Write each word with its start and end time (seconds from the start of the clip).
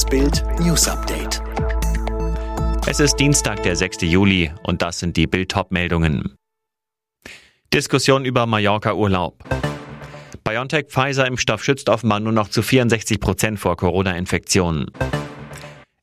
Das 0.00 0.08
Bild 0.08 0.42
News 0.58 0.88
Update. 0.88 1.42
Es 2.86 3.00
ist 3.00 3.16
Dienstag, 3.16 3.62
der 3.64 3.76
6. 3.76 4.00
Juli 4.00 4.50
und 4.62 4.80
das 4.80 4.98
sind 4.98 5.14
die 5.14 5.26
Bild 5.26 5.54
meldungen 5.68 6.36
Diskussion 7.74 8.24
über 8.24 8.46
Mallorca-Urlaub. 8.46 9.44
BioNTech 10.42 10.86
Pfizer 10.86 11.26
Impfstoff 11.26 11.62
schützt 11.62 11.90
offenbar 11.90 12.18
nur 12.18 12.32
noch 12.32 12.48
zu 12.48 12.62
64 12.62 13.20
Prozent 13.20 13.60
vor 13.60 13.76
Corona-Infektionen. 13.76 14.86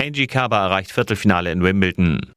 Angie 0.00 0.26
Kerber 0.26 0.56
erreicht 0.56 0.90
Viertelfinale 0.90 1.52
in 1.52 1.62
Wimbledon. 1.62 2.32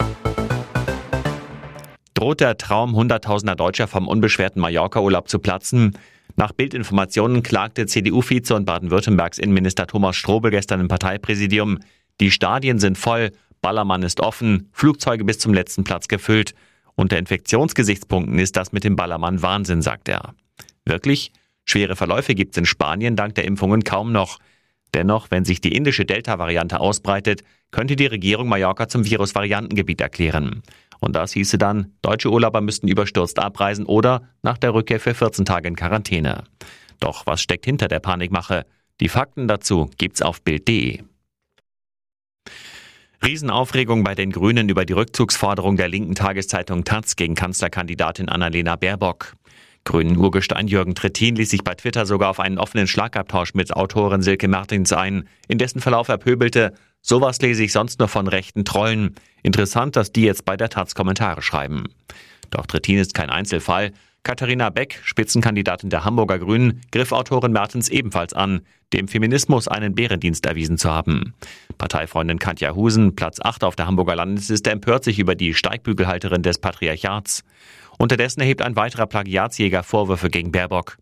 Droht 2.15 2.41
der 2.41 2.57
Traum 2.57 2.97
hunderttausender 2.97 3.55
Deutscher 3.55 3.87
vom 3.87 4.09
unbeschwerten 4.09 4.61
Mallorca-Urlaub 4.61 5.29
zu 5.29 5.39
platzen? 5.39 5.97
Nach 6.37 6.51
Bildinformationen 6.51 7.43
klagte 7.43 7.85
CDU-Vize 7.85 8.53
und 8.55 8.65
Baden-Württembergs 8.65 9.37
Innenminister 9.37 9.87
Thomas 9.87 10.17
Strobel 10.17 10.51
gestern 10.51 10.81
im 10.81 10.87
Parteipräsidium. 10.89 11.79
Die 12.19 12.31
Stadien 12.31 12.79
sind 12.79 12.97
voll, 12.97 13.31
Ballermann 13.61 14.03
ist 14.03 14.19
offen, 14.19 14.69
Flugzeuge 14.73 15.23
bis 15.23 15.39
zum 15.39 15.53
letzten 15.53 15.83
Platz 15.85 16.07
gefüllt. 16.07 16.53
Unter 16.95 17.17
Infektionsgesichtspunkten 17.17 18.37
ist 18.37 18.57
das 18.57 18.73
mit 18.73 18.83
dem 18.83 18.95
Ballermann 18.95 19.41
Wahnsinn, 19.41 19.81
sagt 19.81 20.09
er. 20.09 20.33
Wirklich? 20.85 21.31
Schwere 21.63 21.95
Verläufe 21.95 22.35
gibt 22.35 22.53
es 22.53 22.57
in 22.59 22.65
Spanien 22.65 23.15
dank 23.15 23.35
der 23.35 23.45
Impfungen 23.45 23.83
kaum 23.83 24.11
noch. 24.11 24.39
Dennoch, 24.93 25.31
wenn 25.31 25.45
sich 25.45 25.61
die 25.61 25.75
indische 25.75 26.05
Delta-Variante 26.05 26.79
ausbreitet, 26.79 27.43
könnte 27.71 27.95
die 27.95 28.05
Regierung 28.05 28.47
Mallorca 28.47 28.87
zum 28.87 29.03
Virusvariantengebiet 29.03 29.99
erklären. 29.99 30.61
Und 30.99 31.15
das 31.15 31.33
hieße 31.33 31.57
dann, 31.57 31.93
deutsche 32.01 32.31
Urlauber 32.31 32.61
müssten 32.61 32.87
überstürzt 32.87 33.39
abreisen 33.39 33.85
oder 33.85 34.29
nach 34.41 34.57
der 34.57 34.73
Rückkehr 34.73 34.99
für 34.99 35.13
14 35.13 35.45
Tage 35.45 35.67
in 35.67 35.75
Quarantäne. 35.75 36.43
Doch 36.99 37.25
was 37.25 37.41
steckt 37.41 37.65
hinter 37.65 37.87
der 37.87 37.99
Panikmache? 37.99 38.65
Die 39.01 39.09
Fakten 39.09 39.47
dazu 39.47 39.89
gibt's 39.97 40.21
auf 40.21 40.41
Bild.de. 40.41 41.03
Riesenaufregung 43.23 44.03
bei 44.03 44.13
den 44.13 44.31
Grünen 44.31 44.69
über 44.69 44.85
die 44.85 44.93
Rückzugsforderung 44.93 45.77
der 45.77 45.87
linken 45.87 46.15
Tageszeitung 46.15 46.83
Taz 46.83 47.15
gegen 47.15 47.35
Kanzlerkandidatin 47.35 48.29
Annalena 48.29 48.75
Baerbock. 48.75 49.33
Grünen 49.83 50.17
Urgestein 50.17 50.67
Jürgen 50.67 50.95
Trittin 50.95 51.35
ließ 51.35 51.49
sich 51.49 51.63
bei 51.63 51.75
Twitter 51.75 52.05
sogar 52.05 52.29
auf 52.29 52.39
einen 52.39 52.57
offenen 52.57 52.87
Schlagabtausch 52.87 53.53
mit 53.53 53.71
Autorin 53.75 54.21
Silke 54.21 54.47
Martins 54.47 54.93
ein, 54.93 55.27
in 55.47 55.57
dessen 55.57 55.79
Verlauf 55.79 56.07
er 56.07 56.17
pöbelte, 56.17 56.73
sowas 57.05 57.39
lese 57.41 57.63
ich 57.63 57.71
sonst 57.71 57.99
nur 57.99 58.07
von 58.07 58.27
rechten 58.27 58.65
Trollen. 58.65 59.15
Interessant, 59.43 59.95
dass 59.95 60.11
die 60.11 60.23
jetzt 60.23 60.45
bei 60.45 60.57
der 60.57 60.69
Taz 60.69 60.95
Kommentare 60.95 61.41
schreiben. 61.41 61.85
Doch 62.49 62.65
Trittin 62.65 62.97
ist 62.97 63.13
kein 63.13 63.29
Einzelfall. 63.29 63.91
Katharina 64.23 64.71
Beck, 64.71 64.99
Spitzenkandidatin 65.03 65.91
der 65.91 66.03
Hamburger 66.03 66.39
Grünen, 66.39 66.81
griff 66.91 67.11
Autorin 67.11 67.51
Mertens 67.51 67.89
ebenfalls 67.89 68.33
an, 68.33 68.61
dem 68.91 69.07
Feminismus 69.07 69.67
einen 69.67 69.93
Bärendienst 69.93 70.47
erwiesen 70.47 70.79
zu 70.79 70.89
haben. 70.89 71.35
Parteifreundin 71.77 72.39
Katja 72.39 72.73
Husen, 72.73 73.15
Platz 73.15 73.39
8 73.39 73.63
auf 73.63 73.75
der 73.75 73.85
Hamburger 73.85 74.15
Landesliste, 74.15 74.71
empört 74.71 75.03
sich 75.03 75.19
über 75.19 75.35
die 75.35 75.53
Steigbügelhalterin 75.53 76.41
des 76.41 76.57
Patriarchats. 76.57 77.43
Unterdessen 77.99 78.41
erhebt 78.41 78.63
ein 78.63 78.75
weiterer 78.75 79.05
Plagiatsjäger 79.05 79.83
Vorwürfe 79.83 80.29
gegen 80.29 80.51
Baerbock. 80.51 80.97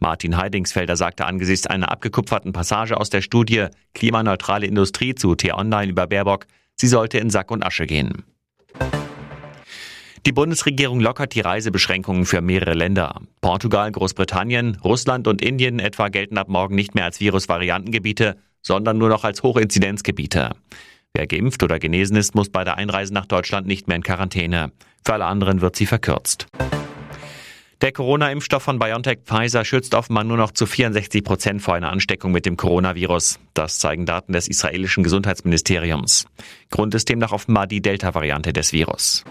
Martin 0.00 0.36
Heidingsfelder 0.36 0.96
sagte 0.96 1.26
angesichts 1.26 1.66
einer 1.66 1.90
abgekupferten 1.90 2.52
Passage 2.52 2.96
aus 2.96 3.10
der 3.10 3.22
Studie 3.22 3.66
Klimaneutrale 3.94 4.66
Industrie 4.66 5.14
zu 5.14 5.34
T-Online 5.34 5.90
über 5.90 6.06
Baerbock, 6.06 6.46
sie 6.76 6.88
sollte 6.88 7.18
in 7.18 7.30
Sack 7.30 7.50
und 7.50 7.64
Asche 7.64 7.86
gehen. 7.86 8.24
Die 10.26 10.32
Bundesregierung 10.32 11.00
lockert 11.00 11.34
die 11.34 11.40
Reisebeschränkungen 11.40 12.26
für 12.26 12.40
mehrere 12.40 12.74
Länder. 12.74 13.20
Portugal, 13.40 13.90
Großbritannien, 13.90 14.76
Russland 14.84 15.26
und 15.26 15.40
Indien 15.40 15.78
etwa 15.78 16.08
gelten 16.08 16.38
ab 16.38 16.48
morgen 16.48 16.74
nicht 16.74 16.94
mehr 16.94 17.04
als 17.04 17.20
Virusvariantengebiete, 17.20 18.36
sondern 18.60 18.98
nur 18.98 19.08
noch 19.08 19.24
als 19.24 19.42
Hochinzidenzgebiete. 19.42 20.50
Wer 21.14 21.26
geimpft 21.26 21.62
oder 21.62 21.78
genesen 21.78 22.16
ist, 22.16 22.34
muss 22.34 22.50
bei 22.50 22.64
der 22.64 22.76
Einreise 22.76 23.14
nach 23.14 23.26
Deutschland 23.26 23.66
nicht 23.66 23.88
mehr 23.88 23.96
in 23.96 24.02
Quarantäne. 24.02 24.72
Für 25.04 25.14
alle 25.14 25.24
anderen 25.24 25.60
wird 25.60 25.76
sie 25.76 25.86
verkürzt. 25.86 26.46
Der 27.80 27.92
Corona-Impfstoff 27.92 28.64
von 28.64 28.80
BioNTech 28.80 29.20
Pfizer 29.24 29.64
schützt 29.64 29.94
offenbar 29.94 30.24
nur 30.24 30.36
noch 30.36 30.50
zu 30.50 30.66
64 30.66 31.22
Prozent 31.22 31.62
vor 31.62 31.74
einer 31.74 31.90
Ansteckung 31.90 32.32
mit 32.32 32.44
dem 32.44 32.56
Coronavirus. 32.56 33.38
Das 33.54 33.78
zeigen 33.78 34.04
Daten 34.04 34.32
des 34.32 34.48
israelischen 34.48 35.04
Gesundheitsministeriums. 35.04 36.26
Grund 36.70 36.96
ist 36.96 37.08
demnach 37.08 37.30
offenbar 37.30 37.68
die 37.68 37.80
Delta-Variante 37.80 38.52
des 38.52 38.72
Virus. 38.72 39.24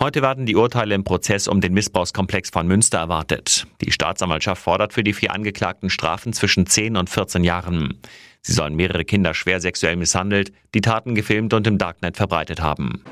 Heute 0.00 0.22
werden 0.22 0.44
die 0.44 0.56
Urteile 0.56 0.96
im 0.96 1.04
Prozess 1.04 1.46
um 1.46 1.60
den 1.60 1.72
Missbrauchskomplex 1.72 2.50
von 2.50 2.66
Münster 2.66 2.98
erwartet. 2.98 3.68
Die 3.80 3.92
Staatsanwaltschaft 3.92 4.62
fordert 4.62 4.92
für 4.92 5.04
die 5.04 5.12
vier 5.12 5.32
Angeklagten 5.32 5.88
Strafen 5.88 6.32
zwischen 6.32 6.66
10 6.66 6.96
und 6.96 7.10
14 7.10 7.44
Jahren. 7.44 8.00
Sie 8.42 8.54
sollen 8.54 8.74
mehrere 8.74 9.04
Kinder 9.04 9.34
schwer 9.34 9.60
sexuell 9.60 9.94
misshandelt, 9.94 10.52
die 10.74 10.80
Taten 10.80 11.14
gefilmt 11.14 11.54
und 11.54 11.66
im 11.68 11.78
Darknet 11.78 12.16
verbreitet 12.16 12.60
haben. 12.60 13.04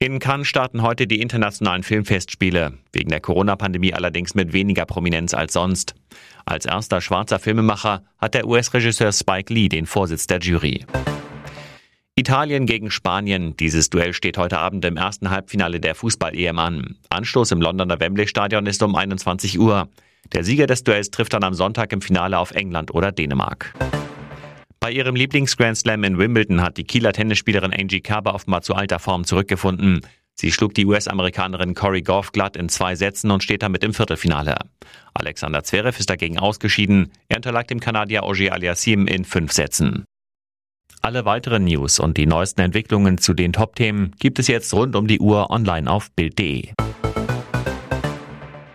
In 0.00 0.20
Cannes 0.20 0.46
starten 0.46 0.82
heute 0.82 1.08
die 1.08 1.20
internationalen 1.20 1.82
Filmfestspiele, 1.82 2.74
wegen 2.92 3.08
der 3.08 3.18
Corona-Pandemie 3.20 3.92
allerdings 3.92 4.36
mit 4.36 4.52
weniger 4.52 4.86
Prominenz 4.86 5.34
als 5.34 5.54
sonst. 5.54 5.96
Als 6.46 6.66
erster 6.66 7.00
schwarzer 7.00 7.40
Filmemacher 7.40 8.04
hat 8.16 8.34
der 8.34 8.46
US-Regisseur 8.46 9.10
Spike 9.10 9.52
Lee 9.52 9.68
den 9.68 9.86
Vorsitz 9.86 10.28
der 10.28 10.38
Jury. 10.38 10.86
Italien 12.14 12.66
gegen 12.66 12.92
Spanien. 12.92 13.56
Dieses 13.56 13.90
Duell 13.90 14.12
steht 14.12 14.38
heute 14.38 14.60
Abend 14.60 14.84
im 14.84 14.96
ersten 14.96 15.30
Halbfinale 15.30 15.80
der 15.80 15.96
Fußball-EM 15.96 16.60
an. 16.60 16.96
Anstoß 17.10 17.50
im 17.50 17.60
Londoner 17.60 17.98
Wembley-Stadion 17.98 18.66
ist 18.66 18.84
um 18.84 18.94
21 18.94 19.58
Uhr. 19.58 19.88
Der 20.32 20.44
Sieger 20.44 20.68
des 20.68 20.84
Duells 20.84 21.10
trifft 21.10 21.32
dann 21.32 21.42
am 21.42 21.54
Sonntag 21.54 21.92
im 21.92 22.02
Finale 22.02 22.38
auf 22.38 22.52
England 22.52 22.94
oder 22.94 23.10
Dänemark. 23.10 23.74
Bei 24.88 24.92
ihrem 24.92 25.16
Lieblings-Grand 25.16 25.76
Slam 25.76 26.02
in 26.02 26.16
Wimbledon 26.16 26.62
hat 26.62 26.78
die 26.78 26.84
Kieler 26.84 27.12
Tennisspielerin 27.12 27.74
Angie 27.74 28.00
Kerber 28.00 28.34
offenbar 28.34 28.62
zu 28.62 28.74
alter 28.74 28.98
Form 28.98 29.24
zurückgefunden. 29.24 30.00
Sie 30.34 30.50
schlug 30.50 30.72
die 30.72 30.86
US-Amerikanerin 30.86 31.74
Corey 31.74 32.00
Goff 32.00 32.32
glatt 32.32 32.56
in 32.56 32.70
zwei 32.70 32.94
Sätzen 32.94 33.30
und 33.30 33.42
steht 33.42 33.62
damit 33.62 33.84
im 33.84 33.92
Viertelfinale. 33.92 34.56
Alexander 35.12 35.62
Zverev 35.62 35.98
ist 35.98 36.08
dagegen 36.08 36.38
ausgeschieden. 36.38 37.12
Er 37.28 37.36
unterlag 37.36 37.68
dem 37.68 37.80
Kanadier 37.80 38.22
Ogier 38.22 38.54
Aliassim 38.54 39.06
in 39.06 39.26
fünf 39.26 39.52
Sätzen. 39.52 40.06
Alle 41.02 41.26
weiteren 41.26 41.64
News 41.64 41.98
und 41.98 42.16
die 42.16 42.24
neuesten 42.24 42.62
Entwicklungen 42.62 43.18
zu 43.18 43.34
den 43.34 43.52
Top-Themen 43.52 44.14
gibt 44.18 44.38
es 44.38 44.48
jetzt 44.48 44.72
rund 44.72 44.96
um 44.96 45.06
die 45.06 45.20
Uhr 45.20 45.50
online 45.50 45.90
auf 45.90 46.10
Bild.de. 46.12 46.70